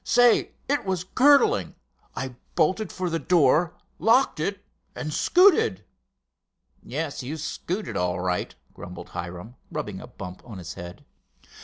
[0.03, 1.75] Say, it was curdling!
[2.15, 5.85] I bolted for the door, locked it, and scooted."
[6.81, 11.05] "Yes, you scooted all right," grumbled Hiram, rubbing a bump on his head.